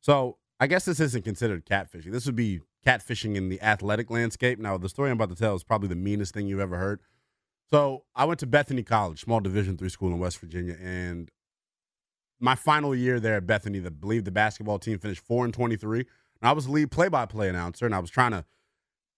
So 0.00 0.36
I 0.60 0.66
guess 0.66 0.84
this 0.84 1.00
isn't 1.00 1.24
considered 1.24 1.64
catfishing. 1.64 2.12
This 2.12 2.26
would 2.26 2.36
be 2.36 2.60
catfishing 2.86 3.36
in 3.36 3.48
the 3.48 3.60
athletic 3.62 4.10
landscape. 4.10 4.58
Now, 4.58 4.76
the 4.76 4.88
story 4.88 5.10
I'm 5.10 5.16
about 5.16 5.30
to 5.30 5.36
tell 5.36 5.54
is 5.54 5.64
probably 5.64 5.88
the 5.88 5.96
meanest 5.96 6.34
thing 6.34 6.46
you've 6.46 6.60
ever 6.60 6.76
heard. 6.76 7.00
So 7.72 8.04
I 8.14 8.24
went 8.24 8.40
to 8.40 8.46
Bethany 8.46 8.82
College, 8.82 9.20
small 9.20 9.40
Division 9.40 9.76
three 9.76 9.88
school 9.88 10.08
in 10.08 10.18
West 10.18 10.38
Virginia, 10.38 10.76
and 10.82 11.30
my 12.40 12.54
final 12.54 12.94
year 12.94 13.20
there 13.20 13.34
at 13.34 13.46
Bethany, 13.46 13.78
the 13.78 13.90
believe 13.90 14.24
the 14.24 14.30
basketball 14.30 14.78
team 14.78 14.98
finished 14.98 15.20
four 15.20 15.44
and 15.44 15.52
twenty 15.52 15.76
three. 15.76 16.00
And 16.00 16.48
I 16.48 16.52
was 16.52 16.66
the 16.66 16.72
lead 16.72 16.90
play 16.90 17.08
by 17.08 17.26
play 17.26 17.48
announcer, 17.48 17.84
and 17.84 17.94
I 17.94 17.98
was 17.98 18.10
trying 18.10 18.30
to 18.30 18.44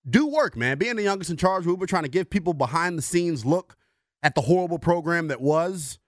do 0.08 0.26
work, 0.26 0.56
man. 0.56 0.78
Being 0.78 0.96
the 0.96 1.02
youngest 1.02 1.30
in 1.30 1.36
charge, 1.36 1.66
we 1.66 1.74
were 1.74 1.86
trying 1.86 2.04
to 2.04 2.08
give 2.08 2.30
people 2.30 2.54
behind 2.54 2.98
the 2.98 3.02
scenes 3.02 3.44
look 3.44 3.76
at 4.22 4.34
the 4.34 4.40
horrible 4.42 4.78
program 4.78 5.28
that 5.28 5.40
was. 5.40 5.98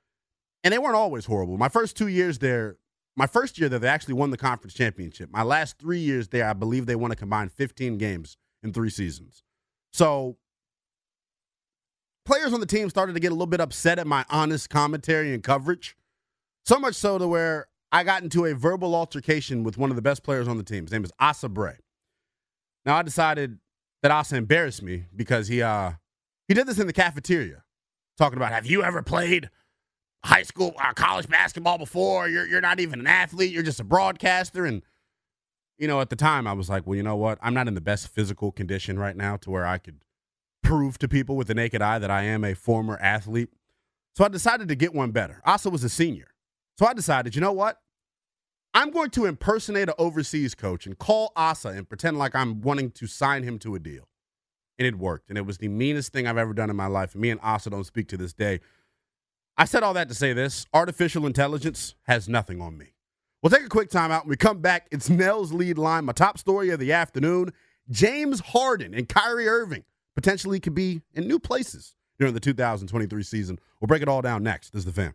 And 0.65 0.73
they 0.73 0.79
weren't 0.79 0.95
always 0.95 1.25
horrible. 1.25 1.59
My 1.59 1.69
first 1.69 1.97
two 1.97 2.07
years 2.07 2.39
there, 2.39 2.77
my 3.17 3.27
first 3.27 3.59
year 3.59 3.69
there, 3.69 3.81
they 3.81 3.89
actually 3.89 4.15
won 4.15 4.31
the 4.31 4.37
conference 4.37 4.75
championship. 4.75 5.29
My 5.33 5.43
last 5.43 5.77
three 5.79 5.99
years 5.99 6.29
there, 6.29 6.49
I 6.49 6.53
believe 6.53 6.87
they 6.87 6.95
won 6.95 7.11
a 7.11 7.17
combined 7.17 7.51
15 7.51 7.99
games 7.99 8.37
in 8.63 8.73
three 8.73 8.91
seasons. 8.91 9.43
So 9.93 10.39
players 12.25 12.53
on 12.53 12.61
the 12.61 12.67
team 12.67 12.89
started 12.91 13.15
to 13.15 13.21
get 13.21 13.29
a 13.29 13.35
little 13.35 13.47
bit 13.47 13.61
upset 13.61 13.99
at 13.99 14.07
my 14.07 14.25
honest 14.31 14.71
commentary 14.71 15.35
and 15.35 15.43
coverage. 15.43 15.97
So 16.65 16.79
much 16.79 16.95
so 16.95 17.19
to 17.19 17.27
where 17.27 17.67
I 17.91 18.05
got 18.05 18.23
into 18.23 18.45
a 18.45 18.55
verbal 18.55 18.95
altercation 18.95 19.65
with 19.65 19.77
one 19.77 19.91
of 19.91 19.97
the 19.97 20.03
best 20.03 20.23
players 20.23 20.49
on 20.49 20.57
the 20.57 20.63
team. 20.63 20.85
His 20.85 20.93
name 20.93 21.05
is 21.05 21.13
Asa 21.19 21.49
Bray. 21.49 21.77
Now 22.85 22.97
I 22.97 23.03
decided 23.03 23.59
that 24.03 24.11
Asa 24.11 24.37
embarrassed 24.37 24.83
me 24.83 25.07
because 25.15 25.49
he 25.49 25.63
uh 25.63 25.93
he 26.49 26.55
did 26.55 26.67
this 26.67 26.79
in 26.79 26.87
the 26.87 26.93
cafeteria, 26.93 27.65
talking 28.19 28.37
about 28.37 28.53
have 28.53 28.67
you 28.67 28.83
ever 28.83 29.03
played 29.03 29.51
high 30.25 30.43
school 30.43 30.75
or 30.83 30.93
college 30.95 31.29
basketball 31.29 31.79
before? 31.79 32.29
You're 32.29 32.47
you're 32.47 32.61
not 32.61 32.81
even 32.81 33.01
an 33.01 33.07
athlete. 33.07 33.53
You're 33.53 33.63
just 33.63 33.81
a 33.81 33.85
broadcaster. 33.85 34.65
And 34.65 34.83
you 35.79 35.89
know, 35.89 36.01
at 36.01 36.11
the 36.11 36.17
time, 36.17 36.47
I 36.47 36.53
was 36.53 36.69
like, 36.69 36.87
well, 36.87 36.97
you 36.97 37.03
know 37.03 37.17
what? 37.17 37.39
I'm 37.43 37.55
not 37.55 37.69
in 37.69 37.75
the 37.75 37.81
best 37.81 38.09
physical 38.09 38.53
condition 38.53 38.99
right 38.99 39.17
now 39.17 39.37
to 39.39 39.51
where 39.51 39.67
I 39.67 39.79
could 39.79 40.05
prove 40.73 40.97
to 40.97 41.07
people 41.07 41.37
with 41.37 41.49
the 41.49 41.55
naked 41.55 41.83
eye 41.83 41.99
that 41.99 42.11
I 42.11 42.23
am 42.23 42.45
a 42.45 42.55
former 42.55 42.97
athlete. 42.97 43.51
So 44.17 44.25
I 44.25 44.29
decided 44.29 44.69
to 44.69 44.75
get 44.75 44.95
one 44.95 45.11
better. 45.11 45.43
Asa 45.45 45.69
was 45.69 45.85
a 45.85 45.91
senior. 45.91 46.29
So 46.79 46.87
I 46.87 46.95
decided, 46.95 47.35
you 47.35 47.43
know 47.43 47.53
what? 47.53 47.77
I'm 48.73 48.91
going 48.91 49.11
to 49.11 49.27
impersonate 49.27 49.91
an 49.91 49.95
overseas 49.99 50.55
coach 50.55 50.87
and 50.87 50.97
call 50.97 51.31
Asa 51.37 51.69
and 51.69 51.87
pretend 51.87 52.19
like 52.19 52.35
I'm 52.35 52.63
wanting 52.63 52.91
to 52.93 53.07
sign 53.07 53.43
him 53.43 53.59
to 53.59 53.75
a 53.75 53.79
deal. 53.79 54.09
And 54.79 54.87
it 54.87 54.97
worked. 54.97 55.29
And 55.29 55.37
it 55.37 55.45
was 55.45 55.59
the 55.59 55.69
meanest 55.69 56.11
thing 56.11 56.27
I've 56.27 56.39
ever 56.39 56.55
done 56.55 56.71
in 56.71 56.77
my 56.77 56.87
life. 56.87 57.15
Me 57.15 57.29
and 57.29 57.41
Asa 57.43 57.69
don't 57.69 57.85
speak 57.85 58.09
to 58.09 58.17
this 58.17 58.33
day. 58.33 58.61
I 59.59 59.67
said 59.67 59.83
all 59.83 59.93
that 59.93 60.09
to 60.09 60.15
say 60.15 60.33
this 60.33 60.65
artificial 60.73 61.27
intelligence 61.27 61.97
has 62.05 62.31
nothing 62.31 62.63
on 62.63 62.79
me. 62.79 62.95
We'll 63.43 63.51
take 63.51 63.67
a 63.67 63.69
quick 63.69 63.91
timeout. 63.91 64.23
When 64.23 64.31
we 64.31 64.37
come 64.39 64.63
back, 64.63 64.89
it's 64.91 65.11
Nell's 65.11 65.53
lead 65.53 65.77
line, 65.77 66.07
my 66.07 66.15
top 66.15 66.39
story 66.39 66.71
of 66.71 66.81
the 66.81 66.93
afternoon. 66.93 67.53
James 67.91 68.41
Harden 68.41 68.95
and 68.95 69.07
Kyrie 69.07 69.49
Irving 69.49 69.85
potentially 70.15 70.61
could 70.61 70.75
be 70.75 71.03
in 71.15 71.27
new 71.27 71.39
places 71.39 71.95
during 72.19 72.35
the 72.35 72.41
2023 72.41 73.23
season. 73.23 73.59
We'll 73.81 73.89
break 73.89 74.03
it 74.03 74.09
all 74.09 74.23
down 74.23 74.43
next. 74.43 74.71
This 74.71 74.81
is 74.81 74.87
the 74.87 74.93
fam. 74.93 75.15